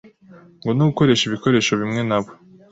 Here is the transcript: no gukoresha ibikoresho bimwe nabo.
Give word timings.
no 0.77 0.83
gukoresha 0.89 1.23
ibikoresho 1.25 1.71
bimwe 1.81 2.01
nabo. 2.09 2.31